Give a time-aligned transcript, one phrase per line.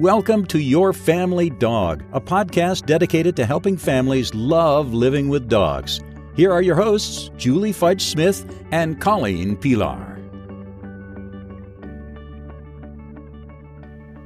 [0.00, 6.00] Welcome to Your Family Dog, a podcast dedicated to helping families love living with dogs.
[6.34, 10.16] Here are your hosts, Julie Fudge Smith and Colleen Pelar.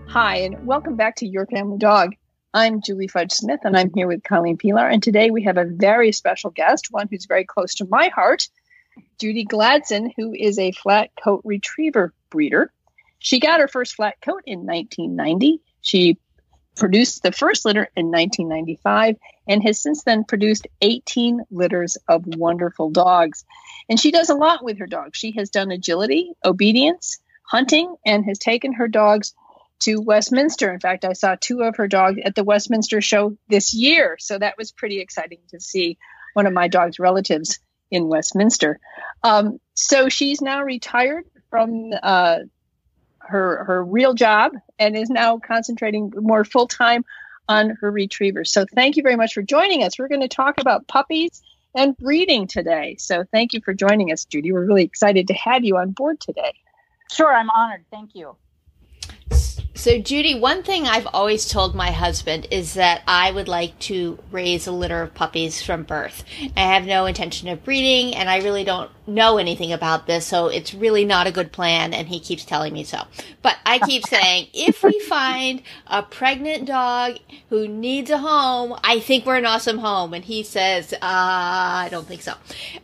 [0.07, 2.15] Hi, and welcome back to Your Family Dog.
[2.55, 4.89] I'm Julie Fudge Smith, and I'm here with Colleen Pelar.
[4.93, 8.49] And today we have a very special guest, one who's very close to my heart,
[9.19, 12.71] Judy Gladson, who is a flat coat retriever breeder.
[13.25, 15.63] She got her first flat coat in 1990.
[15.81, 16.19] She
[16.77, 19.17] produced the first litter in 1995
[19.49, 23.47] and has since then produced 18 litters of wonderful dogs.
[23.89, 25.19] And she does a lot with her dogs.
[25.19, 29.33] She has done agility, obedience, hunting, and has taken her dogs
[29.81, 30.71] to Westminster.
[30.71, 34.19] In fact, I saw two of her dogs at the Westminster show this year.
[34.21, 35.97] So that was pretty exciting to see
[36.35, 37.59] one of my dog's relatives
[37.91, 38.81] in Westminster.
[39.23, 42.41] Um, so she's now retired from uh,
[43.27, 47.05] her her real job and is now concentrating more full time
[47.49, 48.53] on her retrievers.
[48.53, 49.99] So thank you very much for joining us.
[49.99, 51.43] We're going to talk about puppies
[51.75, 52.97] and breeding today.
[52.99, 54.53] So thank you for joining us, Judy.
[54.53, 56.55] We're really excited to have you on board today.
[57.11, 57.85] Sure, I'm honored.
[57.91, 58.37] Thank you.
[59.77, 64.19] So, Judy, one thing I've always told my husband is that I would like to
[64.31, 66.25] raise a litter of puppies from birth.
[66.57, 70.49] I have no intention of breeding, and I really don't know anything about this, so
[70.49, 73.03] it's really not a good plan, and he keeps telling me so.
[73.43, 77.19] But I keep saying, if we find a pregnant dog
[77.51, 80.15] who needs a home, I think we're an awesome home.
[80.15, 82.35] And he says, uh, I don't think so.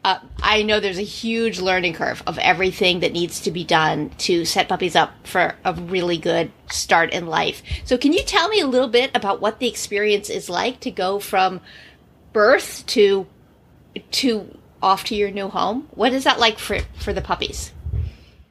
[0.05, 4.11] Uh, I know there's a huge learning curve of everything that needs to be done
[4.19, 7.63] to set puppies up for a really good start in life.
[7.85, 10.91] So, can you tell me a little bit about what the experience is like to
[10.91, 11.61] go from
[12.33, 13.27] birth to
[14.13, 15.89] to off to your new home?
[15.93, 17.73] What is that like for for the puppies?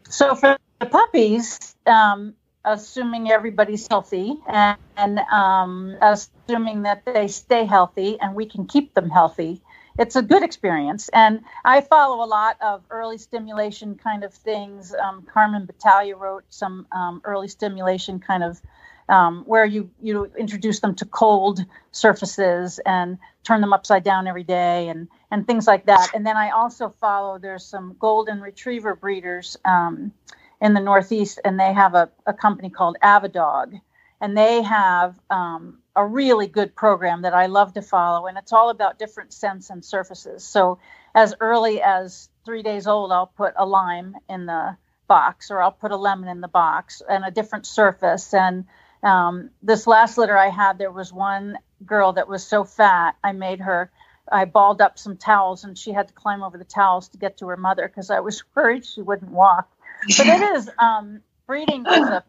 [0.10, 2.34] So for the puppies, um,
[2.66, 8.94] assuming everybody's healthy and, and um, assuming that they stay healthy and we can keep
[8.94, 9.62] them healthy,
[9.98, 11.10] it's a good experience.
[11.10, 14.94] And I follow a lot of early stimulation kind of things.
[14.94, 18.62] Um, Carmen Battaglia wrote some um, early stimulation kind of
[19.10, 24.44] um, where you you introduce them to cold surfaces and turn them upside down every
[24.44, 26.12] day and and things like that.
[26.14, 30.14] And then I also follow there's some golden retriever breeders um,
[30.62, 33.80] in the Northeast, and they have a, a company called Avidog,
[34.22, 38.54] and they have um, a really good program that I love to follow, and it's
[38.54, 40.44] all about different scents and surfaces.
[40.44, 40.80] So
[41.16, 44.78] as early as three days old, I'll put a lime in the
[45.08, 48.66] box, or I'll put a lemon in the box, and a different surface and
[49.04, 53.32] um, this last litter I had, there was one girl that was so fat, I
[53.32, 53.92] made her,
[54.32, 57.38] I balled up some towels and she had to climb over the towels to get
[57.38, 59.70] to her mother because I was worried she wouldn't walk.
[60.18, 62.24] But it is, um, breeding is a,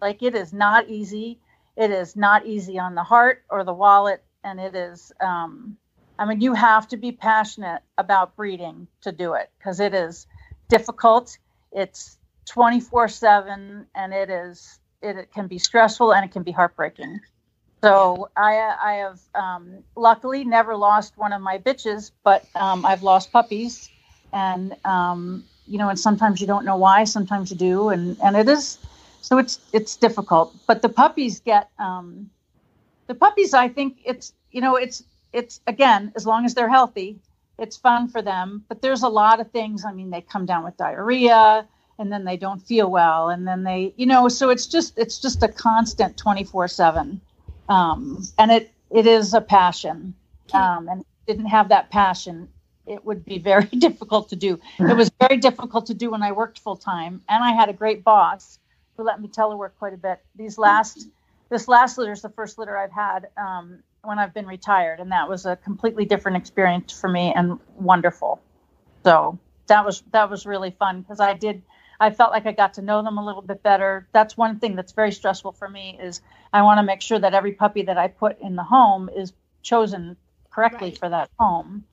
[0.00, 1.38] like, it is not easy.
[1.76, 4.22] It is not easy on the heart or the wallet.
[4.44, 5.76] And it is, um,
[6.18, 10.26] I mean, you have to be passionate about breeding to do it because it is
[10.68, 11.38] difficult.
[11.72, 16.52] It's 24 7 and it is it, it, can be stressful and it can be
[16.52, 17.20] heartbreaking.
[17.82, 23.02] So I, I have um, luckily never lost one of my bitches, but um, I've
[23.02, 23.90] lost puppies,
[24.32, 28.36] and um, you know, and sometimes you don't know why, sometimes you do, and and
[28.36, 28.78] it is
[29.20, 30.54] so it's it's difficult.
[30.66, 32.30] But the puppies get um,
[33.08, 33.54] the puppies.
[33.54, 37.18] I think it's you know it's it's again as long as they're healthy,
[37.58, 38.64] it's fun for them.
[38.68, 39.84] But there's a lot of things.
[39.84, 41.68] I mean, they come down with diarrhea
[41.98, 45.18] and then they don't feel well and then they you know so it's just it's
[45.18, 47.20] just a constant 24 7
[47.68, 50.14] um, and it it is a passion.
[50.52, 52.48] Um, and didn't have that passion
[52.86, 54.60] it would be very difficult to do.
[54.78, 57.72] It was very difficult to do when i worked full time and i had a
[57.72, 58.58] great boss
[58.96, 60.20] who let me telework quite a bit.
[60.36, 61.08] These last
[61.50, 65.10] this last litter is the first litter i've had um, when i've been retired and
[65.10, 68.40] that was a completely different experience for me and wonderful.
[69.02, 71.62] So that was that was really fun because i did
[72.00, 74.06] I felt like I got to know them a little bit better.
[74.12, 76.20] That's one thing that's very stressful for me is
[76.52, 79.32] I want to make sure that every puppy that I put in the home is
[79.62, 80.16] chosen
[80.50, 80.98] correctly right.
[80.98, 81.84] for that home.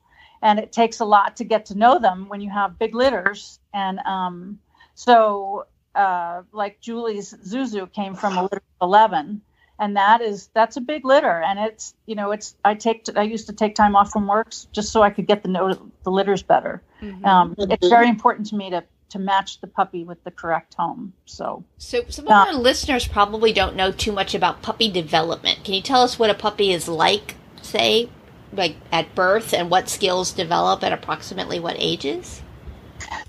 [0.41, 3.59] And it takes a lot to get to know them when you have big litters.
[3.73, 4.59] And um,
[4.93, 9.41] so, uh, like Julie's Zuzu came from a litter of 11
[9.79, 13.23] and that is that's a big litter and it's you know it's i take i
[13.23, 15.73] used to take time off from work just so i could get the know
[16.03, 17.25] the litters better mm-hmm.
[17.25, 21.13] um, it's very important to me to to match the puppy with the correct home.
[21.25, 25.63] So, so some of uh, our listeners probably don't know too much about puppy development.
[25.63, 28.09] Can you tell us what a puppy is like, say,
[28.51, 32.41] like at birth, and what skills develop at approximately what ages?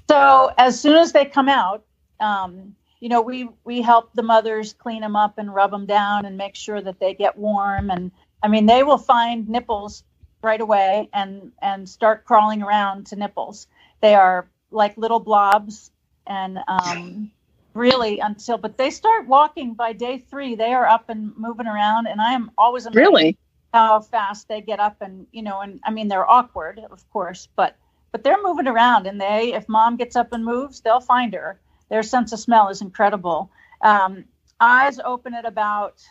[0.09, 1.85] So, as soon as they come out,
[2.21, 6.25] um, you know, we we help the mothers clean them up and rub them down
[6.25, 7.91] and make sure that they get warm.
[7.91, 8.11] And
[8.43, 10.05] I mean, they will find nipples
[10.43, 13.67] right away and and start crawling around to nipples.
[14.01, 15.91] They are like little blobs
[16.27, 17.31] and um,
[17.75, 20.55] really until but they start walking by day three.
[20.55, 23.37] They are up and moving around and i am always amazed really?
[23.73, 27.49] how fast they get up and you know and i mean they're awkward of course
[27.57, 27.77] but
[28.13, 31.59] but they're moving around and they if mom gets up and moves they'll find her.
[31.91, 33.51] Their sense of smell is incredible.
[33.81, 34.25] Um,
[34.61, 36.03] eyes open at about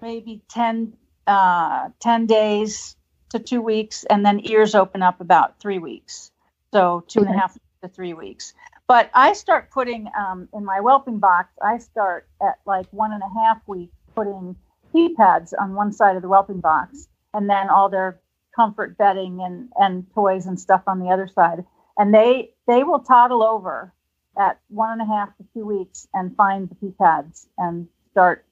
[0.00, 0.92] maybe 10
[1.26, 2.96] uh, 10 days
[3.30, 6.30] to two weeks and then ears open up about three weeks.
[6.72, 8.54] So two and a half to three weeks
[8.86, 13.22] but I start putting um, in my whelping box, I start at like one and
[13.22, 14.54] a half week putting
[14.92, 18.20] pee pads on one side of the whelping box and then all their
[18.54, 21.64] comfort bedding and, and toys and stuff on the other side.
[21.98, 23.92] And they they will toddle over
[24.38, 28.44] at one and a half to two weeks and find the pee pads and start,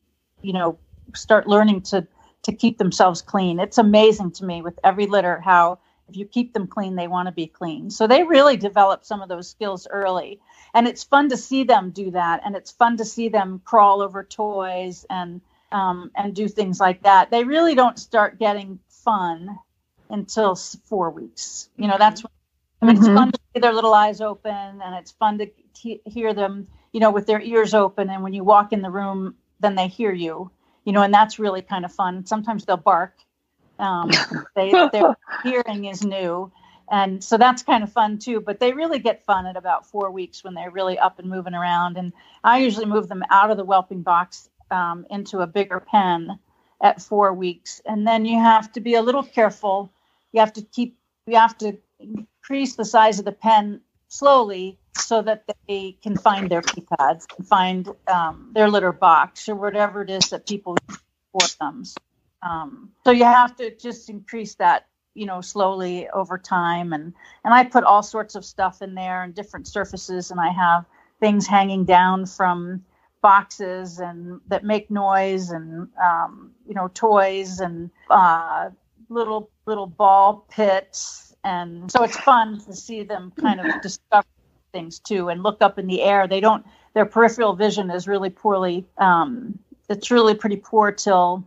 [0.42, 0.78] you know,
[1.14, 2.06] start learning to
[2.42, 3.60] to keep themselves clean.
[3.60, 5.78] It's amazing to me with every litter how
[6.08, 7.90] if you keep them clean, they want to be clean.
[7.90, 10.40] So they really develop some of those skills early.
[10.74, 12.42] And it's fun to see them do that.
[12.44, 15.40] And it's fun to see them crawl over toys and
[15.72, 17.30] um, and do things like that.
[17.30, 19.58] They really don't start getting fun
[20.08, 21.68] until four weeks.
[21.76, 22.30] You know, that's when,
[22.80, 23.04] I mean, mm-hmm.
[23.06, 26.68] it's fun to see their little eyes open and it's fun to t- hear them,
[26.92, 28.08] you know, with their ears open.
[28.08, 30.50] And when you walk in the room, then they hear you,
[30.84, 32.24] you know, and that's really kind of fun.
[32.24, 33.16] Sometimes they'll bark
[33.78, 34.10] um,
[34.56, 36.50] they, their hearing is new.
[36.90, 38.40] And so that's kind of fun too.
[38.40, 41.54] But they really get fun at about four weeks when they're really up and moving
[41.54, 41.96] around.
[41.96, 42.12] And
[42.42, 46.38] I usually move them out of the whelping box um, into a bigger pen
[46.82, 47.80] at four weeks.
[47.86, 49.90] And then you have to be a little careful.
[50.32, 55.22] You have to keep, you have to increase the size of the pen slowly so
[55.22, 60.02] that they can find their pee pads and find um, their litter box or whatever
[60.02, 60.98] it is that people use
[61.32, 61.84] for them.
[62.44, 66.92] Um, so you have to just increase that, you know, slowly over time.
[66.92, 67.14] And
[67.44, 70.84] and I put all sorts of stuff in there and different surfaces, and I have
[71.20, 72.84] things hanging down from
[73.22, 78.70] boxes and that make noise, and um, you know, toys and uh,
[79.08, 81.34] little little ball pits.
[81.44, 84.26] And so it's fun to see them kind of discover
[84.72, 86.26] things too and look up in the air.
[86.26, 86.66] They don't.
[86.94, 88.86] Their peripheral vision is really poorly.
[88.98, 89.58] Um,
[89.88, 91.44] it's really pretty poor till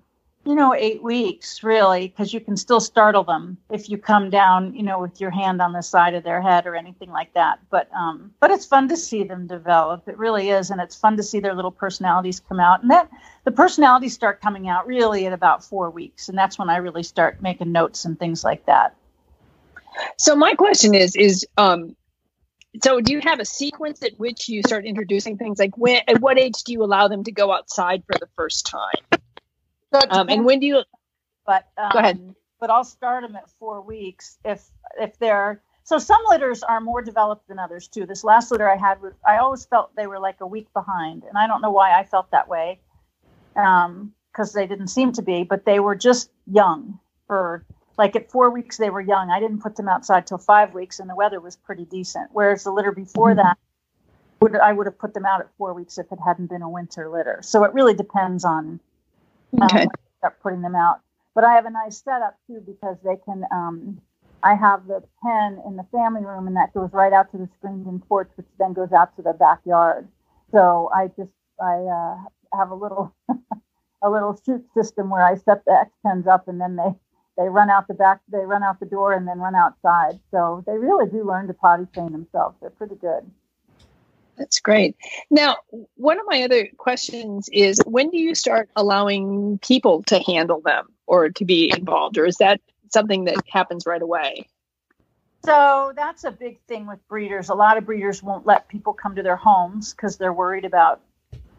[0.48, 4.74] you know, eight weeks really, because you can still startle them if you come down,
[4.74, 7.60] you know, with your hand on the side of their head or anything like that.
[7.70, 10.08] But um, but it's fun to see them develop.
[10.08, 12.82] It really is, and it's fun to see their little personalities come out.
[12.82, 13.10] And that
[13.44, 17.04] the personalities start coming out really at about four weeks, and that's when I really
[17.04, 18.96] start making notes and things like that.
[20.18, 21.98] So my question is is um,
[22.82, 26.22] so do you have a sequence at which you start introducing things like when at
[26.22, 29.20] what age do you allow them to go outside for the first time
[30.10, 30.84] um, and when do you?
[31.46, 32.36] But um, go ahead.
[32.60, 34.70] But I'll start them at four weeks if
[35.00, 38.06] if they're so some litters are more developed than others too.
[38.06, 41.38] This last litter I had I always felt they were like a week behind, and
[41.38, 42.80] I don't know why I felt that way,
[43.54, 44.14] because um,
[44.54, 47.64] they didn't seem to be, but they were just young for
[47.98, 49.30] like at four weeks they were young.
[49.32, 52.30] I didn't put them outside till five weeks, and the weather was pretty decent.
[52.34, 53.38] Whereas the litter before mm-hmm.
[53.38, 53.58] that,
[54.42, 56.70] would I would have put them out at four weeks if it hadn't been a
[56.70, 57.40] winter litter.
[57.44, 58.80] So it really depends on
[59.56, 59.84] Okay.
[59.84, 59.90] Um,
[60.20, 61.02] start putting them out.
[61.36, 63.44] But I have a nice setup too because they can.
[63.52, 64.02] Um,
[64.44, 67.50] I have the pen in the family room, and that goes right out to the
[67.58, 70.08] screened-in porch, which then goes out to the backyard.
[70.52, 72.18] So I just I uh,
[72.58, 73.14] have a little
[74.04, 76.96] a little chute system where I set the X pens up, and then they
[77.38, 80.20] they run out the back, they run out the door, and then run outside.
[80.32, 82.58] So they really do learn to potty train themselves.
[82.62, 83.30] They're pretty good.
[84.38, 84.96] That's great.
[85.32, 85.58] Now,
[85.96, 90.88] one of my other questions is when do you start allowing people to handle them
[91.08, 94.48] or to be involved, or is that something that happens right away?
[95.44, 97.50] So that's a big thing with breeders.
[97.50, 101.02] A lot of breeders won't let people come to their homes because they're worried about,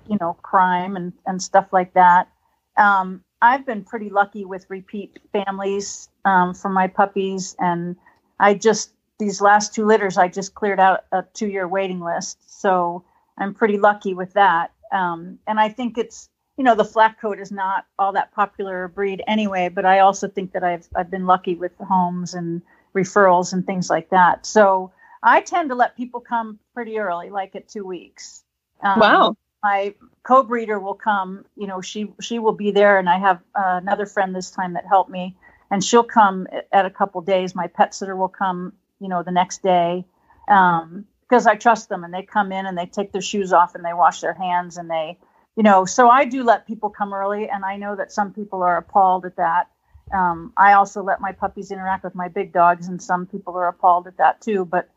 [0.06, 2.28] you know, crime and, and stuff like that.
[2.76, 7.96] Um, I've been pretty lucky with repeat families um, for my puppies, and
[8.38, 12.38] I just these last two litters, I just cleared out a two year waiting list.
[12.60, 13.04] So
[13.36, 14.72] I'm pretty lucky with that.
[14.92, 18.84] Um, and I think it's, you know, the flat coat is not all that popular
[18.84, 22.62] a breed anyway, but I also think that I've, I've been lucky with homes and
[22.94, 24.46] referrals and things like that.
[24.46, 28.42] So I tend to let people come pretty early, like at two weeks.
[28.82, 29.36] Um, wow.
[29.62, 32.98] My co-breeder will come, you know, she, she will be there.
[32.98, 35.36] And I have uh, another friend this time that helped me
[35.70, 37.54] and she'll come at a couple days.
[37.54, 40.04] My pet sitter will come you know, the next day.
[40.48, 43.74] Um, because I trust them and they come in and they take their shoes off
[43.74, 45.18] and they wash their hands and they,
[45.56, 48.62] you know, so I do let people come early and I know that some people
[48.62, 49.68] are appalled at that.
[50.12, 53.68] Um, I also let my puppies interact with my big dogs and some people are
[53.68, 54.64] appalled at that too.
[54.64, 54.88] But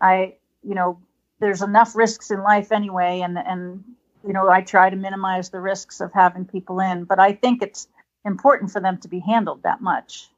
[0.00, 1.00] I, you know,
[1.40, 3.22] there's enough risks in life anyway.
[3.22, 3.82] And, and,
[4.24, 7.62] you know, I try to minimize the risks of having people in, but I think
[7.62, 7.88] it's
[8.24, 10.28] important for them to be handled that much.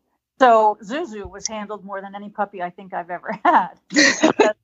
[0.43, 3.79] So Zuzu was handled more than any puppy I think I've ever had.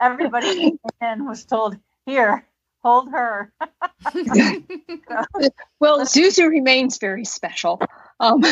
[0.00, 1.76] Everybody and was told,
[2.06, 2.46] "Here,
[2.84, 3.52] hold her."
[5.80, 7.82] well, Zuzu remains very special.
[8.20, 8.44] Um,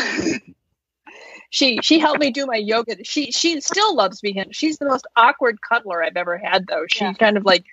[1.51, 3.01] she she helped me do my yoga.
[3.05, 4.43] She she still loves me.
[4.51, 6.83] She's the most awkward cuddler I've ever had, though.
[6.89, 7.13] She yeah.
[7.13, 7.63] kind of like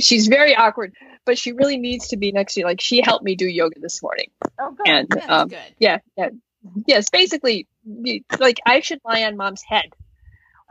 [0.00, 2.66] she's very awkward, but she really needs to be next to you.
[2.66, 4.30] Like she helped me do yoga this morning.
[4.58, 4.88] Oh, good.
[4.88, 5.58] And um, good.
[5.78, 6.30] yeah, yeah,
[6.88, 7.08] yes.
[7.08, 7.68] Basically,
[8.38, 9.90] like I should lie on mom's head,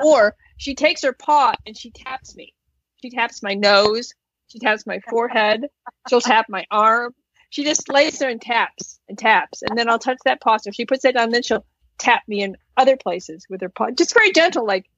[0.04, 2.54] or she takes her paw and she taps me.
[3.02, 4.14] She taps my nose.
[4.48, 5.68] She taps my forehead.
[6.10, 7.16] She'll tap my arm.
[7.50, 10.58] She just lays there and taps and taps, and then I'll touch that paw.
[10.58, 11.66] So she puts it down, then she'll
[11.98, 14.90] tap me in other places with her paw, just very gentle, like,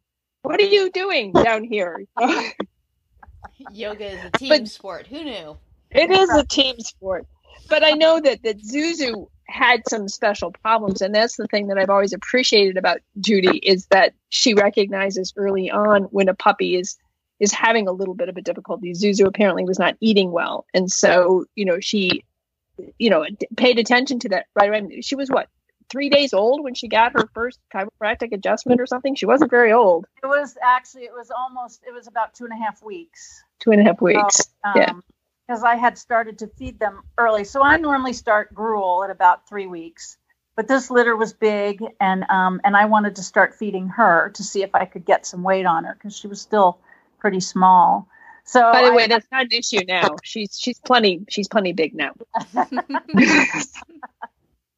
[0.44, 2.06] "What are you doing down here?"
[3.72, 5.08] Yoga is a team but sport.
[5.08, 5.58] Who knew?
[5.92, 7.26] It is a team sport.
[7.70, 11.78] But I know that that Zuzu had some special problems and that's the thing that
[11.78, 16.98] I've always appreciated about Judy is that she recognizes early on when a puppy is
[17.40, 18.94] is having a little bit of a difficulty.
[18.94, 22.24] Zuzu apparently was not eating well and so, you know, she
[22.98, 25.02] you know, paid attention to that right away.
[25.02, 25.48] She was what,
[25.92, 29.14] three days old when she got her first chiropractic adjustment or something.
[29.14, 30.06] She wasn't very old.
[30.24, 33.44] It was actually, it was almost, it was about two and a half weeks.
[33.60, 34.38] Two and a half weeks.
[34.38, 34.94] So, um, yeah
[35.48, 37.44] because I had started to feed them early.
[37.44, 40.18] So I normally start gruel at about three weeks,
[40.56, 44.44] but this litter was big, and um, and I wanted to start feeding her to
[44.44, 46.80] see if I could get some weight on her because she was still
[47.20, 48.08] pretty small.
[48.46, 50.18] So by the way, that's not an issue now.
[50.24, 52.14] She's she's plenty she's plenty big now.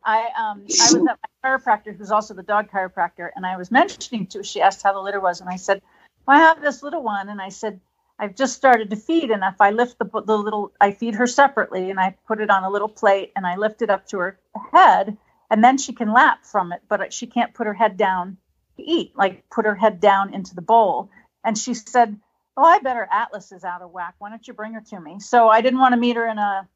[0.07, 3.71] I um I was at my chiropractor, who's also the dog chiropractor, and I was
[3.71, 5.81] mentioning to she asked how the litter was, and I said,
[6.27, 7.79] well, I have this little one, and I said,
[8.17, 11.27] I've just started to feed, and if I lift the, the little, I feed her
[11.27, 14.19] separately, and I put it on a little plate, and I lift it up to
[14.19, 14.39] her
[14.71, 15.17] head,
[15.49, 18.37] and then she can lap from it, but she can't put her head down
[18.77, 21.09] to eat, like put her head down into the bowl.
[21.43, 22.17] And she said,
[22.55, 24.15] "Oh, I bet her Atlas is out of whack.
[24.19, 26.37] Why don't you bring her to me?" So I didn't want to meet her in
[26.37, 26.67] a,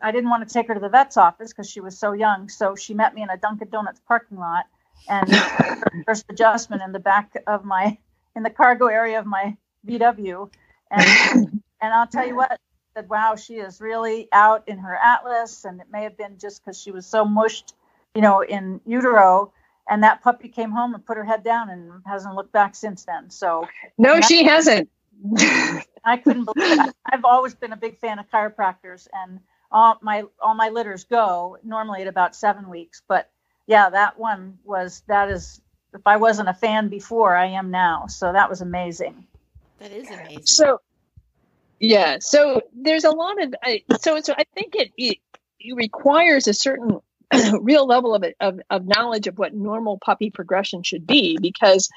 [0.00, 2.48] I didn't want to take her to the vet's office because she was so young.
[2.48, 4.66] So she met me in a Dunkin' Donuts parking lot,
[5.08, 5.28] and
[6.06, 7.98] first adjustment in the back of my,
[8.36, 10.48] in the cargo area of my VW
[10.94, 12.58] and and I'll tell you what,
[12.94, 16.64] said, wow, she is really out in her atlas, and it may have been just
[16.64, 17.74] because she was so mushed,
[18.14, 19.52] you know, in utero.
[19.88, 23.04] And that puppy came home and put her head down and hasn't looked back since
[23.04, 23.28] then.
[23.28, 24.88] So no, she hasn't.
[26.04, 26.94] I couldn't believe it.
[27.04, 31.58] I've always been a big fan of chiropractors, and all my all my litters go
[31.62, 33.02] normally at about seven weeks.
[33.06, 33.30] But
[33.66, 35.60] yeah, that one was that is.
[35.92, 38.06] If I wasn't a fan before, I am now.
[38.08, 39.26] So that was amazing.
[39.78, 40.46] That is amazing.
[40.46, 40.80] So,
[41.80, 42.18] yeah.
[42.20, 43.54] So there's a lot of
[44.00, 45.18] so so I think it it,
[45.60, 47.00] it requires a certain
[47.60, 51.90] real level of, of of knowledge of what normal puppy progression should be because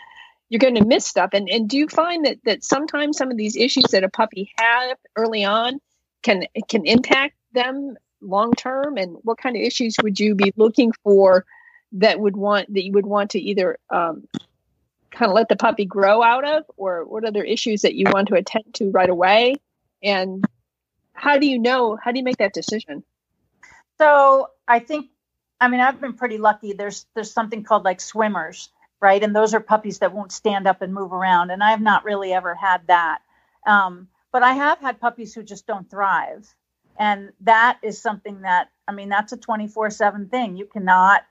[0.50, 1.32] you're going to miss stuff.
[1.34, 4.52] And and do you find that that sometimes some of these issues that a puppy
[4.58, 5.80] have early on
[6.24, 8.98] can can impact them long term?
[8.98, 11.46] And what kind of issues would you be looking for
[11.94, 14.28] that would want that you would want to either um,
[15.12, 16.64] kind of let the puppy grow out of?
[16.78, 19.56] Or what other issues that you want to attend to right away?
[20.04, 20.46] And
[21.14, 23.04] how do you know how do you make that decision?
[23.98, 25.08] So i think
[25.60, 26.74] i mean i've been pretty lucky.
[26.74, 29.22] There's there's something called like swimmers right?
[29.22, 32.34] And those are puppies that won't stand up and move around and i've not really
[32.34, 33.20] ever had that.
[33.66, 36.54] Um, but i have had puppies who just don't thrive.
[37.00, 40.58] And that is something that i mean that's a 24 7 thing.
[40.58, 41.26] You cannot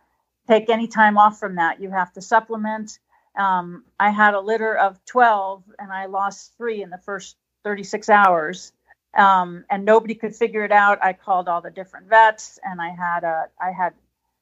[0.49, 1.80] take any time off from that.
[1.80, 2.99] You have to supplement
[3.37, 8.09] um, I had a litter of 12 and I lost three in the first 36
[8.09, 8.73] hours.
[9.16, 11.02] Um, and nobody could figure it out.
[11.02, 13.95] I called all the different vets and I had a, I had,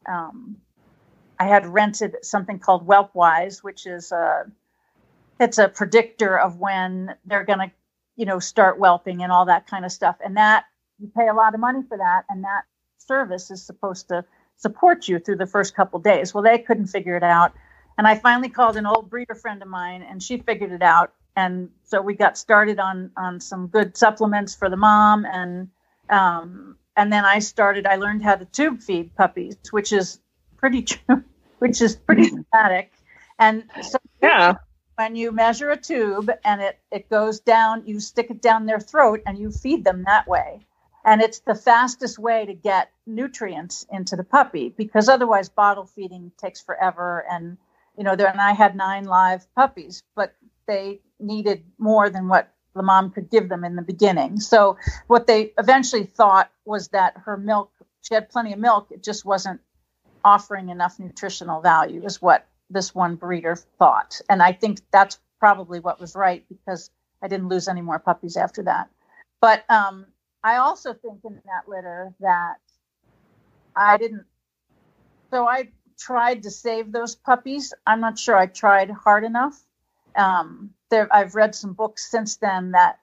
[0.07, 0.57] um,
[1.39, 4.47] I had rented something called Whelpwise, which is a,
[5.41, 7.71] it's a predictor of when they're going to,
[8.17, 10.17] you know, start whelping and all that kind of stuff.
[10.25, 10.65] And that
[10.99, 12.25] you pay a lot of money for that.
[12.29, 12.65] And that
[12.99, 14.25] service is supposed to
[14.57, 16.33] support you through the first couple days.
[16.33, 17.53] Well, they couldn't figure it out.
[17.97, 21.13] And I finally called an old breeder friend of mine, and she figured it out.
[21.37, 25.69] And so we got started on on some good supplements for the mom, and
[26.11, 27.87] um, and then I started.
[27.87, 30.21] I learned how to tube feed puppies, which is
[30.57, 30.87] pretty,
[31.59, 32.93] which is pretty dramatic.
[33.39, 34.57] And so yeah,
[34.97, 38.81] when you measure a tube and it it goes down, you stick it down their
[38.81, 40.67] throat and you feed them that way.
[41.05, 46.33] And it's the fastest way to get nutrients into the puppy because otherwise bottle feeding
[46.39, 47.25] takes forever.
[47.31, 47.59] And
[47.97, 50.35] you know, there and I had nine live puppies, but
[50.67, 54.41] they needed more than what the mom could give them in the beginning.
[54.41, 57.71] So what they eventually thought was that her milk,
[58.03, 59.61] she had plenty of milk, it just wasn't
[60.25, 64.21] offering enough nutritional value, is what this one breeder thought.
[64.29, 66.91] And I think that's probably what was right because
[67.23, 68.89] I didn't lose any more puppies after that.
[69.41, 70.07] But um,
[70.43, 72.57] I also think in that litter that
[73.77, 74.25] I didn't.
[75.31, 77.73] So I tried to save those puppies.
[77.87, 79.61] I'm not sure I tried hard enough.
[80.17, 82.99] Um, there, I've read some books since then that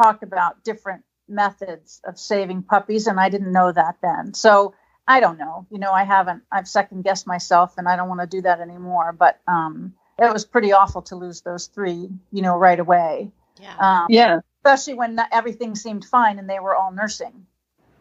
[0.00, 4.34] talk about different methods of saving puppies, and I didn't know that then.
[4.34, 4.74] So
[5.08, 5.66] I don't know.
[5.70, 6.42] You know, I haven't.
[6.52, 9.12] I've second guessed myself, and I don't want to do that anymore.
[9.12, 12.08] But um, it was pretty awful to lose those three.
[12.32, 13.30] You know, right away.
[13.60, 13.76] Yeah.
[13.78, 14.40] Um, yeah.
[14.64, 17.46] Especially when everything seemed fine and they were all nursing.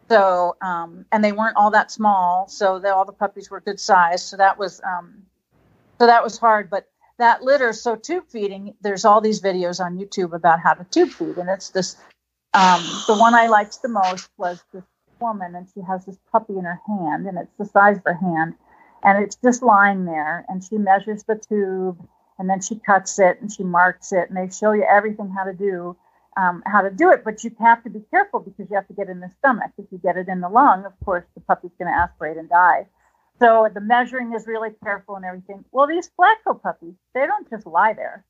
[0.09, 3.79] So, um, and they weren't all that small, so the, all the puppies were good
[3.79, 4.23] size.
[4.23, 5.23] So that was, um,
[5.99, 6.69] so that was hard.
[6.69, 10.83] But that litter, so tube feeding, there's all these videos on YouTube about how to
[10.85, 11.97] tube feed, and it's this.
[12.53, 14.83] Um, the one I liked the most was this
[15.19, 18.13] woman and she has this puppy in her hand and it's the size of her
[18.13, 18.53] hand
[19.03, 21.97] and it's just lying there and she measures the tube
[22.37, 25.43] and then she cuts it and she marks it and they show you everything how
[25.43, 25.95] to do
[26.37, 28.93] um, how to do it but you have to be careful because you have to
[28.93, 31.71] get in the stomach if you get it in the lung of course the puppy's
[31.79, 32.85] going to aspirate and die
[33.39, 37.49] so the measuring is really careful and everything well these flat coat puppies they don't
[37.49, 38.25] just lie there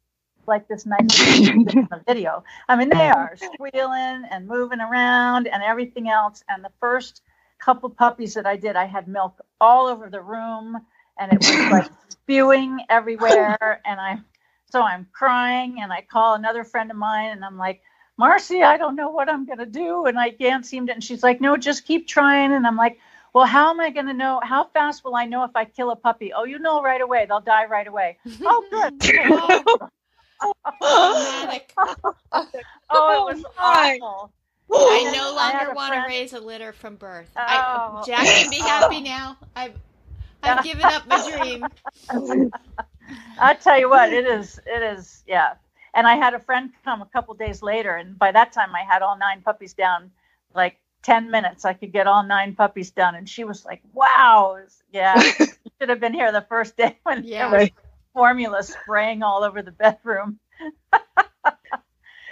[0.48, 1.00] like this nice
[1.50, 2.44] in the video.
[2.68, 6.44] I mean, they are squealing and moving around and everything else.
[6.50, 7.22] And the first
[7.60, 10.78] couple puppies that I did, I had milk all over the room
[11.20, 13.82] and it was like spewing everywhere.
[13.86, 14.20] And I,
[14.72, 17.82] so I'm crying and I call another friend of mine and I'm like,
[18.17, 20.05] Marcy, I don't know what I'm going to do.
[20.05, 22.53] And I can't seem to, and she's like, no, just keep trying.
[22.53, 23.00] And I'm like,
[23.34, 24.39] well, how am I going to know?
[24.43, 26.32] How fast will I know if I kill a puppy?
[26.34, 27.25] Oh, you know right away.
[27.28, 28.17] They'll die right away.
[28.41, 28.93] oh, good.
[30.82, 34.32] oh, it was oh, awful.
[34.71, 37.30] I no longer I want to raise a litter from birth.
[37.36, 37.41] Oh.
[37.41, 39.38] I, Jack can be happy now.
[39.56, 39.73] I've
[40.43, 41.65] I've given up my dream.
[43.39, 45.54] I tell you what, it is it is yeah.
[45.95, 48.84] And I had a friend come a couple days later, and by that time I
[48.84, 50.12] had all nine puppies down.
[50.53, 54.60] Like ten minutes, I could get all nine puppies done, and she was like, "Wow,
[54.91, 57.49] yeah, you should have been here the first day when yeah.
[57.49, 57.69] there was
[58.13, 60.39] formula spraying all over the bedroom.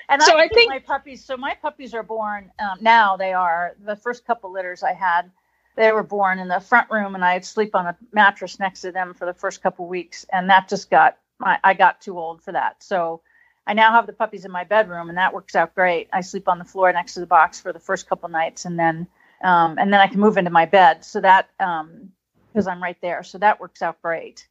[0.10, 1.23] and so I, I think my puppies.
[1.23, 3.15] So my puppies are born um, now.
[3.15, 5.32] They are the first couple litters I had.
[5.76, 8.91] They were born in the front room, and I'd sleep on a mattress next to
[8.91, 12.54] them for the first couple weeks, and that just got I got too old for
[12.54, 12.82] that.
[12.82, 13.21] So
[13.65, 16.10] I now have the puppies in my bedroom, and that works out great.
[16.12, 18.78] I sleep on the floor next to the box for the first couple nights, and
[18.78, 19.08] then
[19.43, 21.04] um, and then I can move into my bed.
[21.06, 24.47] So that because um, I'm right there, so that works out great.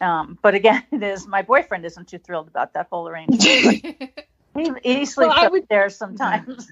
[0.00, 3.42] Um, but again, it is my boyfriend isn't too thrilled about that whole arrangement.
[4.54, 6.70] he, he sleeps well, would, there sometimes.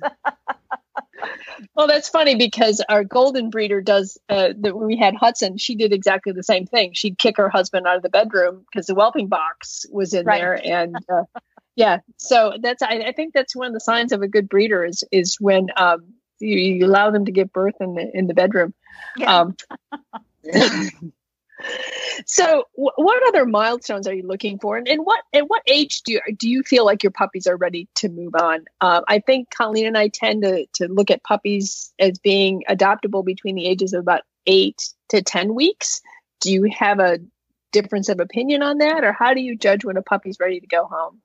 [1.77, 4.19] well, that's funny because our golden breeder does.
[4.29, 6.93] Uh, that when we had Hudson, she did exactly the same thing.
[6.93, 10.41] She'd kick her husband out of the bedroom because the whelping box was in right.
[10.41, 11.25] there, and uh,
[11.77, 11.99] yeah.
[12.17, 15.05] So that's I, I, think that's one of the signs of a good breeder is
[15.11, 18.75] is when um, you, you, allow them to give birth in the in the bedroom.
[19.17, 19.41] Yeah.
[19.41, 19.57] Um,
[22.27, 26.13] so what other milestones are you looking for and, and what at what age do
[26.13, 29.49] you do you feel like your puppies are ready to move on uh, i think
[29.51, 33.93] colleen and i tend to, to look at puppies as being adoptable between the ages
[33.93, 36.03] of about eight to ten weeks
[36.41, 37.19] do you have a
[37.73, 40.67] difference of opinion on that or how do you judge when a puppy's ready to
[40.67, 41.21] go home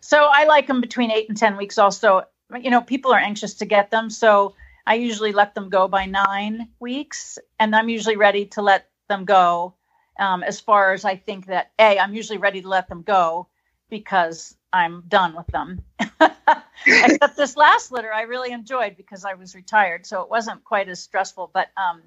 [0.00, 2.22] so i like them between eight and ten weeks also
[2.60, 4.54] you know people are anxious to get them so
[4.86, 9.24] i usually let them go by nine weeks and i'm usually ready to let them
[9.24, 9.74] go
[10.18, 13.48] um, as far as I think that a I'm usually ready to let them go
[13.88, 15.82] because I'm done with them.
[16.86, 20.88] Except this last litter I really enjoyed because I was retired, so it wasn't quite
[20.88, 21.50] as stressful.
[21.52, 22.02] But um,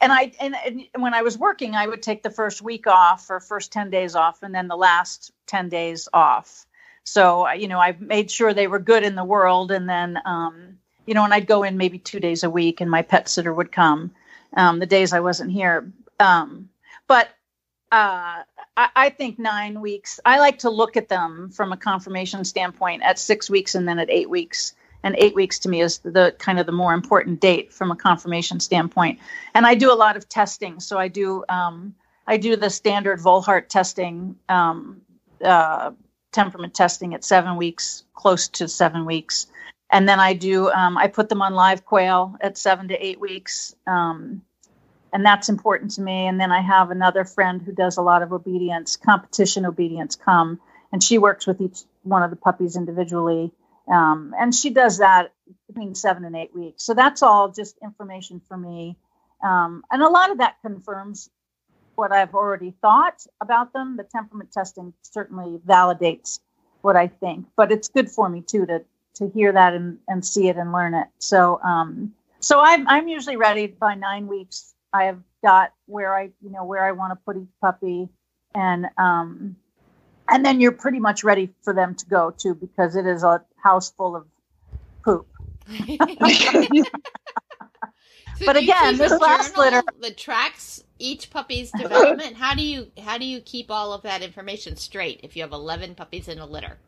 [0.00, 3.30] and I and, and when I was working, I would take the first week off
[3.30, 6.66] or first ten days off, and then the last ten days off.
[7.04, 10.78] So you know, I made sure they were good in the world, and then um,
[11.06, 13.52] you know, and I'd go in maybe two days a week, and my pet sitter
[13.52, 14.10] would come
[14.56, 15.92] um, the days I wasn't here.
[16.18, 16.68] Um,
[17.06, 17.28] but
[17.92, 18.42] uh,
[18.76, 20.18] I, I, think nine weeks.
[20.24, 23.98] I like to look at them from a conformation standpoint at six weeks and then
[23.98, 24.74] at eight weeks.
[25.02, 27.96] And eight weeks to me is the kind of the more important date from a
[27.96, 29.20] conformation standpoint.
[29.52, 30.80] And I do a lot of testing.
[30.80, 31.94] So I do um,
[32.26, 35.02] I do the standard Volhard testing um,
[35.44, 35.90] uh,
[36.34, 39.46] temperament testing at seven weeks, close to seven weeks.
[39.90, 43.20] And then I do, um, I put them on live quail at seven to eight
[43.20, 43.74] weeks.
[43.86, 44.42] Um,
[45.12, 46.26] and that's important to me.
[46.26, 50.60] And then I have another friend who does a lot of obedience, competition obedience come,
[50.92, 53.52] and she works with each one of the puppies individually.
[53.86, 55.32] Um, and she does that
[55.68, 56.82] between seven and eight weeks.
[56.82, 58.96] So that's all just information for me.
[59.42, 61.30] Um, and a lot of that confirms
[61.96, 63.96] what I've already thought about them.
[63.96, 66.40] The temperament testing certainly validates
[66.82, 70.24] what I think, but it's good for me too to to hear that and, and
[70.24, 71.06] see it and learn it.
[71.18, 74.74] So um, so I'm I'm usually ready by nine weeks.
[74.92, 78.08] I have got where I you know where I want to put each puppy,
[78.54, 79.56] and um,
[80.28, 83.42] and then you're pretty much ready for them to go too because it is a
[83.62, 84.26] house full of
[85.04, 85.26] poop.
[85.68, 86.66] So
[88.46, 92.36] But again, this last litter- that tracks each puppy's development.
[92.36, 95.52] How do you how do you keep all of that information straight if you have
[95.52, 96.78] eleven puppies in a litter?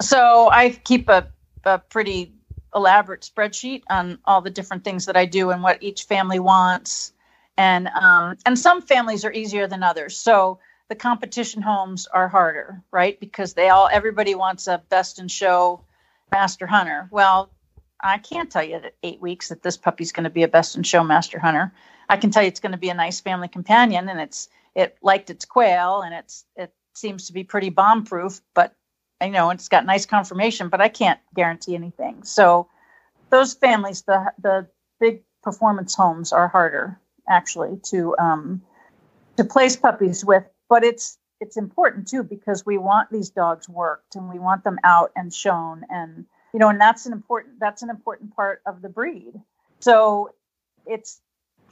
[0.00, 1.28] So I keep a,
[1.64, 2.32] a pretty
[2.74, 7.12] elaborate spreadsheet on all the different things that I do and what each family wants.
[7.56, 10.16] And um, and some families are easier than others.
[10.16, 13.18] So the competition homes are harder, right?
[13.18, 15.80] Because they all everybody wants a best in show
[16.30, 17.08] master hunter.
[17.10, 17.50] Well,
[18.02, 20.76] I can't tell you at eight weeks that this puppy's going to be a best
[20.76, 21.72] in show master hunter.
[22.08, 24.96] I can tell you it's going to be a nice family companion, and it's it
[25.02, 28.74] liked its quail, and it's it seems to be pretty bomb proof, but
[29.20, 32.24] I know it's got nice conformation, but I can't guarantee anything.
[32.24, 32.68] So
[33.30, 34.66] those families, the the
[35.00, 38.62] big performance homes are harder actually to um,
[39.36, 44.16] to place puppies with, but it's it's important too because we want these dogs worked
[44.16, 47.82] and we want them out and shown and you know and that's an important that's
[47.82, 49.34] an important part of the breed.
[49.80, 50.30] So
[50.86, 51.20] it's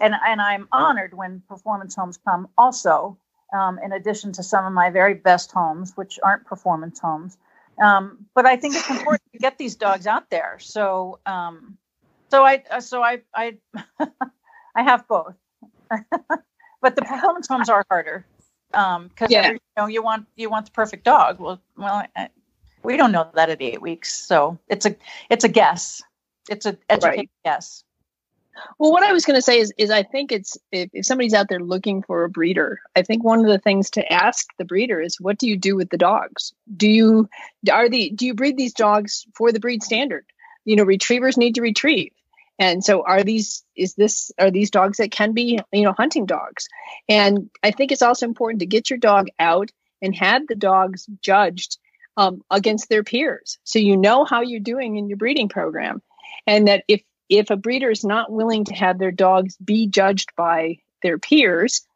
[0.01, 3.19] and and I'm honored when performance homes come also
[3.53, 7.37] um, in addition to some of my very best homes, which aren't performance homes.
[7.83, 10.59] Um, but I think it's important to get these dogs out there.
[10.61, 11.79] So, um,
[12.31, 13.59] so I, so I, I,
[14.77, 15.35] I have both.
[16.83, 18.27] but the performance homes are harder
[18.73, 19.51] because Yeah.
[19.53, 21.41] you know you want you want the perfect dog.
[21.41, 22.31] Well, well, I,
[22.83, 24.97] we don't know that at eight weeks, so it's a
[25.29, 26.03] it's a guess.
[26.49, 27.85] It's a educated guess.
[28.79, 31.35] Well, what I was going to say is, is I think it's if, if somebody's
[31.35, 34.65] out there looking for a breeder, I think one of the things to ask the
[34.65, 36.53] breeder is, what do you do with the dogs?
[36.77, 37.29] Do you
[37.71, 40.27] are the do you breed these dogs for the breed standard?
[40.65, 42.13] You know, retrievers need to retrieve,
[42.59, 46.27] and so are these is this are these dogs that can be you know hunting
[46.27, 46.69] dogs?
[47.09, 49.71] And I think it's also important to get your dog out
[50.03, 51.79] and have the dogs judged
[52.21, 56.03] um, against their peers, so you know how you're doing in your breeding program,
[56.47, 60.31] and that if if a breeder is not willing to have their dogs be judged
[60.37, 61.87] by their peers,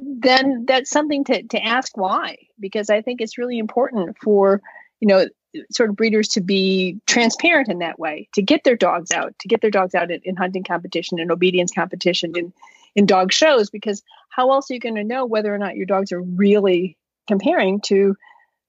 [0.00, 2.36] then that's something to, to ask why.
[2.58, 4.60] Because I think it's really important for,
[4.98, 5.26] you know,
[5.70, 9.48] sort of breeders to be transparent in that way, to get their dogs out, to
[9.48, 12.52] get their dogs out in, in hunting competition and obedience competition in,
[12.94, 15.86] in dog shows, because how else are you going to know whether or not your
[15.86, 16.96] dogs are really
[17.28, 18.16] comparing to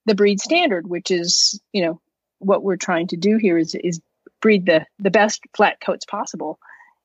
[0.06, 2.00] the breed standard, which is, you know,
[2.38, 4.00] what we're trying to do here is, is
[4.40, 6.58] breed the the best flat coats possible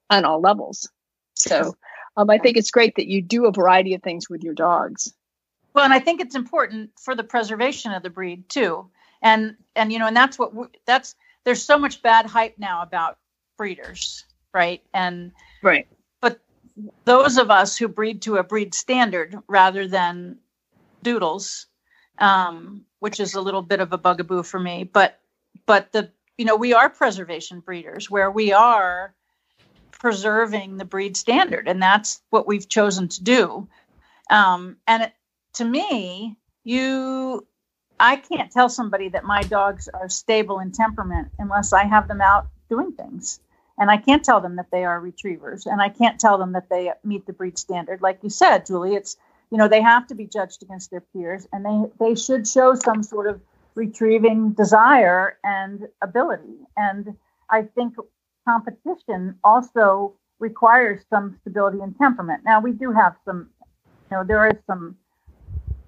[0.09, 0.89] on all levels.
[1.35, 1.75] So
[2.17, 5.13] um, I think it's great that you do a variety of things with your dogs.
[5.73, 8.89] Well, and I think it's important for the preservation of the breed too.
[9.21, 12.81] And and you know, and that's what we, that's there's so much bad hype now
[12.81, 13.19] about
[13.57, 14.81] breeders, right?
[14.93, 15.31] And
[15.61, 15.87] Right.
[16.19, 16.39] but
[17.05, 20.39] those of us who breed to a breed standard rather than
[21.03, 21.67] doodles,
[22.17, 25.19] um, which is a little bit of a bugaboo for me, but
[25.65, 29.13] but the you know we are preservation breeders where we are
[29.91, 33.67] preserving the breed standard, and that's what we've chosen to do.
[34.29, 35.13] Um, and it,
[35.53, 37.45] to me, you
[37.99, 42.21] I can't tell somebody that my dogs are stable in temperament unless I have them
[42.21, 43.39] out doing things.
[43.79, 45.65] And I can't tell them that they are retrievers.
[45.65, 48.01] And I can't tell them that they meet the breed standard.
[48.01, 49.17] Like you said, Julie, it's,
[49.51, 52.75] you know, they have to be judged against their peers and they, they should show
[52.75, 53.41] some sort of
[53.75, 56.57] retrieving desire and ability.
[56.75, 57.15] And
[57.49, 57.95] I think
[58.47, 62.41] competition also requires some stability and temperament.
[62.43, 63.49] Now, we do have some,
[64.11, 64.95] you know, there is some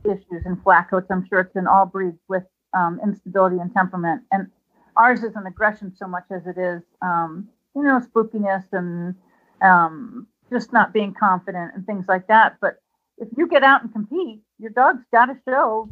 [0.04, 1.08] issues in flat coats.
[1.10, 2.43] I'm sure it's in all breeds with
[2.74, 4.24] um, instability and temperament.
[4.32, 4.48] And
[4.95, 9.15] ours isn't aggression so much as it is, um, you know, spookiness and
[9.62, 12.58] um, just not being confident and things like that.
[12.62, 12.82] But
[13.19, 15.89] if you get out and compete, your dog's got to show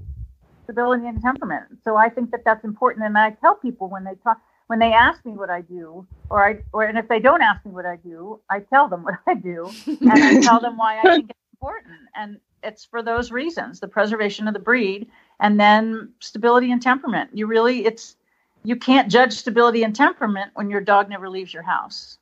[0.64, 1.66] stability and temperament.
[1.84, 3.06] So I think that that's important.
[3.06, 6.46] And I tell people when they talk, when they ask me what I do, or
[6.46, 9.16] I, or and if they don't ask me what I do, I tell them what
[9.28, 11.96] I do, and I tell them why I think it's important.
[12.16, 15.08] And it's for those reasons: the preservation of the breed
[15.40, 17.30] and then stability and temperament.
[17.34, 18.16] You really, it's,
[18.64, 22.18] you can't judge stability and temperament when your dog never leaves your house.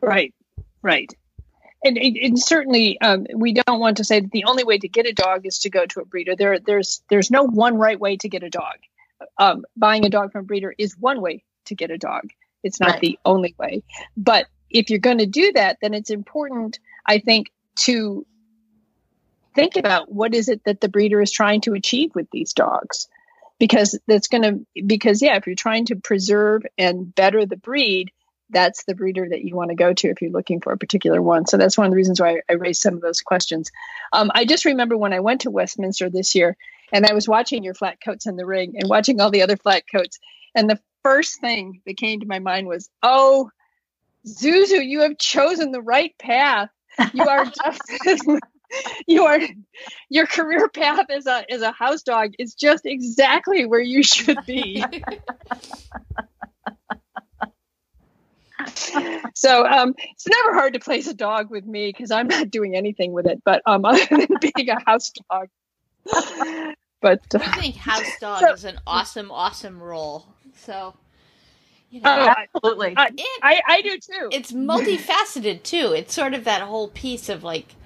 [0.00, 0.34] Right,
[0.82, 1.12] right.
[1.84, 5.06] And, and certainly, um, we don't want to say that the only way to get
[5.06, 6.34] a dog is to go to a breeder.
[6.34, 8.76] There, there's, there's no one right way to get a dog.
[9.38, 12.30] Um, buying a dog from a breeder is one way to get a dog.
[12.64, 13.00] It's not right.
[13.00, 13.84] the only way.
[14.16, 18.26] But if you're going to do that, then it's important, I think, to
[19.54, 23.08] think about what is it that the breeder is trying to achieve with these dogs
[23.58, 28.12] because that's going to because yeah if you're trying to preserve and better the breed
[28.50, 31.20] that's the breeder that you want to go to if you're looking for a particular
[31.20, 33.70] one so that's one of the reasons why i raised some of those questions
[34.12, 36.56] um, i just remember when i went to westminster this year
[36.92, 39.56] and i was watching your flat coats in the ring and watching all the other
[39.56, 40.18] flat coats
[40.54, 43.50] and the first thing that came to my mind was oh
[44.26, 46.70] zuzu you have chosen the right path
[47.12, 48.28] you are just.
[49.06, 49.40] you are
[50.08, 54.38] your career path as a as a house dog is just exactly where you should
[54.46, 54.84] be.
[59.34, 62.74] so um, it's never hard to place a dog with me because I'm not doing
[62.74, 65.48] anything with it, but um, other than being a house dog.
[67.00, 70.26] But uh, I think house dog so, is an awesome, awesome role.
[70.56, 70.94] So.
[71.90, 72.92] You know, oh, absolutely.
[72.98, 73.08] I,
[73.42, 74.28] I, I do too.
[74.30, 75.94] It's multifaceted too.
[75.96, 77.76] It's sort of that whole piece of like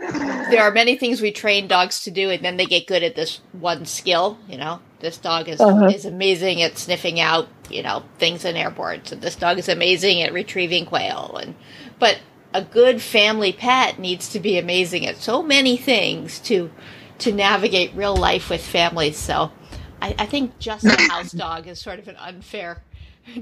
[0.00, 3.16] there are many things we train dogs to do, and then they get good at
[3.16, 4.38] this one skill.
[4.48, 5.86] You know, this dog is uh-huh.
[5.86, 10.22] is amazing at sniffing out you know things in airports, and this dog is amazing
[10.22, 11.38] at retrieving quail.
[11.40, 11.54] And
[11.98, 12.20] but
[12.52, 16.70] a good family pet needs to be amazing at so many things to
[17.18, 19.18] to navigate real life with families.
[19.18, 19.52] So
[20.00, 22.82] I, I think just a house dog is sort of an unfair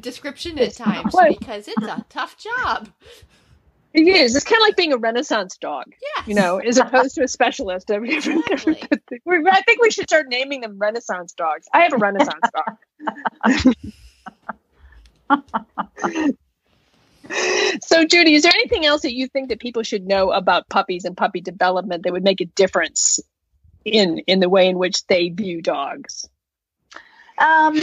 [0.00, 2.88] description at times because it's a tough job.
[3.98, 4.36] It is.
[4.36, 5.92] It's kind of like being a Renaissance dog.
[6.16, 6.28] Yes.
[6.28, 7.90] You know, as opposed to a specialist.
[7.90, 8.80] Exactly.
[9.26, 11.66] I think we should start naming them Renaissance dogs.
[11.74, 12.76] I have a Renaissance dog.
[17.80, 21.04] so, Judy, is there anything else that you think that people should know about puppies
[21.04, 23.18] and puppy development that would make a difference
[23.84, 26.28] in in the way in which they view dogs?
[27.38, 27.76] Um,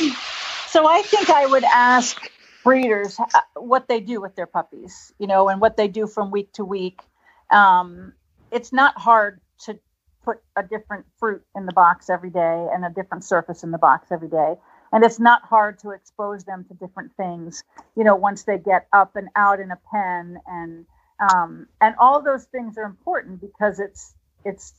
[0.67, 2.31] so, I think I would ask
[2.65, 6.31] breeders uh, what they do with their puppies, you know, and what they do from
[6.31, 7.03] week to week.
[7.51, 8.11] Um,
[8.51, 9.79] it's not hard to
[10.25, 13.77] put a different fruit in the box every day and a different surface in the
[13.77, 14.55] box every day.
[14.91, 17.63] And it's not hard to expose them to different things,
[17.95, 20.85] you know, once they get up and out in a pen and
[21.31, 24.73] um, and all those things are important because it's it's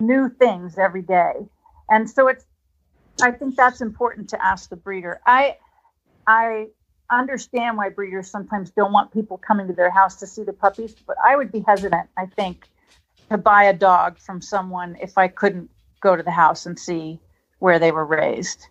[0.00, 1.32] new things every day.
[1.88, 2.44] And so it's
[3.22, 5.20] I think that's important to ask the breeder.
[5.24, 5.56] I
[6.26, 6.66] I
[7.10, 10.94] understand why breeders sometimes don't want people coming to their house to see the puppies,
[11.06, 12.68] but I would be hesitant, I think,
[13.30, 17.18] to buy a dog from someone if I couldn't go to the house and see
[17.58, 18.66] where they were raised.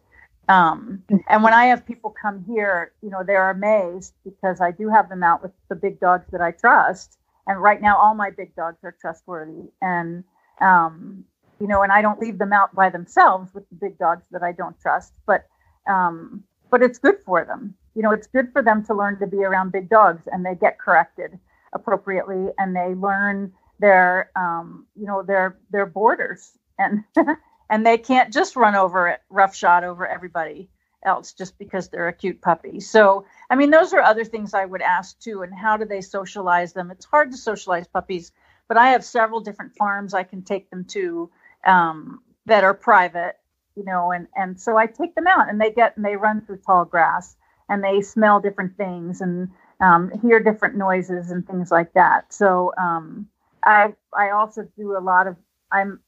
[0.49, 4.87] Um, and when I have people come here, you know, they're amazed because I do
[4.89, 7.17] have them out with the big dogs that I trust.
[7.47, 9.69] And right now, all my big dogs are trustworthy.
[9.81, 10.23] And,
[10.61, 11.25] um,
[11.59, 14.43] you know, and I don't leave them out by themselves with the big dogs that
[14.43, 15.47] I don't trust, but,
[15.87, 19.25] um, but it's good for them you know, it's good for them to learn to
[19.25, 21.39] be around big dogs and they get corrected
[21.73, 27.03] appropriately and they learn their, um, you know, their, their borders and,
[27.71, 30.69] and they can't just run over it roughshod over everybody
[31.03, 32.79] else just because they're a cute puppy.
[32.79, 35.41] So, I mean, those are other things I would ask too.
[35.41, 36.91] And how do they socialize them?
[36.91, 38.31] It's hard to socialize puppies,
[38.67, 41.31] but I have several different farms I can take them to
[41.65, 43.37] um, that are private,
[43.75, 46.41] you know, and, and so I take them out and they get and they run
[46.41, 47.35] through tall grass
[47.69, 49.49] and they smell different things and
[49.79, 52.33] um, hear different noises and things like that.
[52.33, 53.27] So um,
[53.63, 55.35] I I also do a lot of
[55.71, 55.99] I'm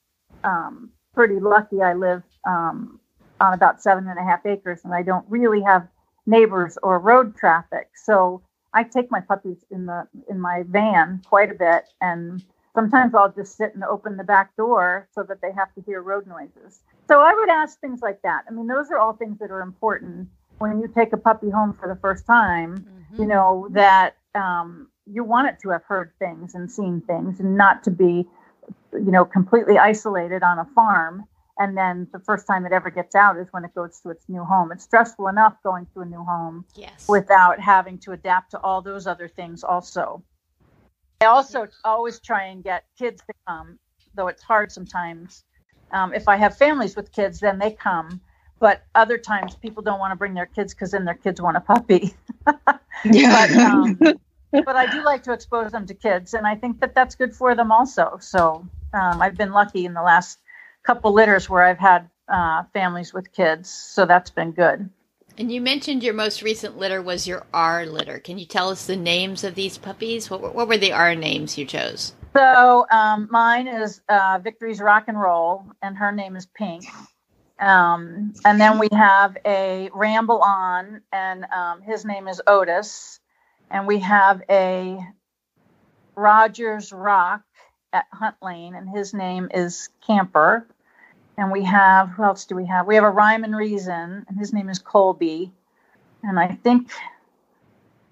[0.43, 1.81] um, pretty lucky.
[1.81, 2.99] I live um,
[3.41, 5.87] on about seven and a half acres, and I don't really have
[6.25, 7.89] neighbors or road traffic.
[7.95, 8.41] So
[8.73, 12.43] I take my puppies in the in my van quite a bit, and
[12.73, 16.01] sometimes I'll just sit and open the back door so that they have to hear
[16.01, 16.81] road noises.
[17.07, 18.45] So I would ask things like that.
[18.47, 21.73] I mean, those are all things that are important when you take a puppy home
[21.73, 23.21] for the first time, mm-hmm.
[23.21, 27.57] you know, that um, you want it to have heard things and seen things and
[27.57, 28.27] not to be,
[28.93, 31.23] you know, completely isolated on a farm.
[31.57, 34.23] And then the first time it ever gets out is when it goes to its
[34.29, 34.71] new home.
[34.71, 37.07] It's stressful enough going to a new home yes.
[37.09, 40.23] without having to adapt to all those other things also.
[41.21, 43.77] I also always try and get kids to come,
[44.15, 45.43] though it's hard sometimes.
[45.91, 48.21] Um, if I have families with kids, then they come
[48.59, 51.57] but other times people don't want to bring their kids because then their kids want
[51.57, 52.13] a puppy.
[53.05, 53.47] yeah.
[53.47, 53.99] but, um,
[54.51, 57.33] but I do like to expose them to kids, and I think that that's good
[57.33, 58.17] for them also.
[58.21, 60.39] So um, I've been lucky in the last
[60.83, 64.89] couple litters where I've had uh, families with kids, so that's been good.
[65.37, 68.19] And you mentioned your most recent litter was your R litter.
[68.19, 70.29] Can you tell us the names of these puppies?
[70.29, 72.13] What, what were the R names you chose?
[72.35, 76.85] So um, mine is uh, Victory's Rock and Roll, and her name is Pink.
[77.59, 83.19] Um, and then we have a Ramble On, and um, his name is Otis.
[83.69, 84.97] And we have a
[86.15, 87.41] Rogers Rock
[87.93, 90.65] at Hunt Lane, and his name is Camper.
[91.37, 92.87] And we have, who else do we have?
[92.87, 95.51] We have a Rhyme and Reason, and his name is Colby.
[96.23, 96.91] And I think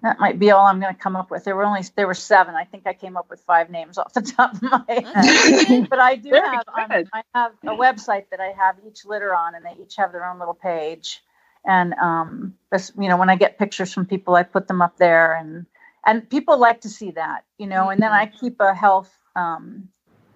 [0.04, 1.44] that might be all I'm going to come up with.
[1.44, 2.56] There were only there were seven.
[2.56, 5.90] I think I came up with five names off the top of my head.
[5.90, 7.06] but I do Very have um.
[7.14, 10.26] I have a website that I have each litter on, and they each have their
[10.26, 11.22] own little page.
[11.66, 14.98] And um, this, you know, when I get pictures from people, I put them up
[14.98, 15.66] there, and
[16.06, 17.90] and people like to see that, you know.
[17.90, 19.90] And then I keep a health um,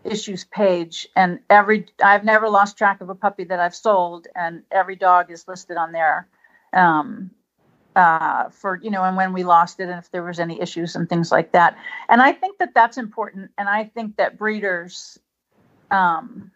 [0.04, 4.64] issues page, and every I've never lost track of a puppy that I've sold, and
[4.72, 6.28] every dog is listed on there.
[6.74, 7.32] Um,
[7.96, 10.96] uh, for you know, and when we lost it, and if there was any issues
[10.96, 11.78] and things like that.
[12.10, 15.20] And I think that that's important, and I think that breeders
[15.90, 16.52] um,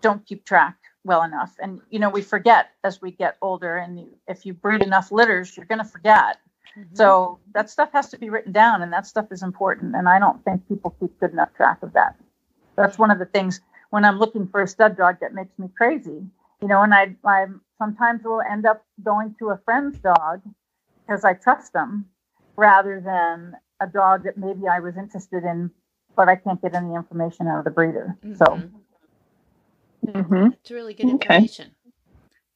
[0.00, 1.56] don't keep track well enough.
[1.60, 5.56] And you know, we forget as we get older, and if you breed enough litters,
[5.56, 6.38] you're going to forget.
[6.92, 9.96] So that stuff has to be written down, and that stuff is important.
[9.96, 12.14] And I don't think people keep good enough track of that.
[12.76, 13.60] That's one of the things
[13.90, 16.22] when I'm looking for a stud dog that makes me crazy.
[16.60, 17.46] You know, and I, I
[17.78, 20.40] sometimes will end up going to a friend's dog
[21.08, 22.06] because I trust them
[22.56, 25.70] rather than a dog that maybe I was interested in,
[26.16, 28.16] but I can't get any information out of the breeder.
[28.36, 28.72] So Mhm.
[30.06, 30.52] Mm-hmm.
[30.52, 31.38] It's really good Okay.
[31.38, 31.74] information.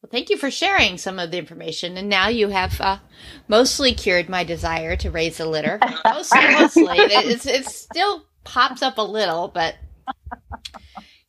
[0.02, 1.96] Well, thank you for sharing some of the information.
[1.96, 2.98] And now you have uh,
[3.48, 5.84] mostly cured my desire to raise a litter.
[6.04, 6.98] Mostly, mostly.
[7.12, 9.76] It's, it still pops up a little, but